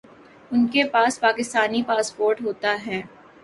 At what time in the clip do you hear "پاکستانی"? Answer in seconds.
1.21-1.81